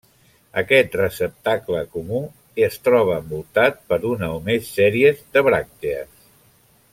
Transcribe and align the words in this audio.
Aquest 0.59 0.95
receptacle 0.99 1.81
comú 1.97 2.21
es 2.69 2.79
troba 2.87 3.19
envoltat 3.25 3.77
per 3.93 4.01
una 4.13 4.31
o 4.39 4.41
més 4.49 4.73
sèries 4.79 5.21
de 5.37 5.45
bràctees. 5.51 6.27